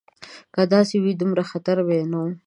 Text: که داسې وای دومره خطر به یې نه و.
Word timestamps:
که 0.53 0.61
داسې 0.73 0.95
وای 0.99 1.13
دومره 1.19 1.43
خطر 1.51 1.77
به 1.85 1.93
یې 1.99 2.05
نه 2.11 2.17
و. 2.21 2.25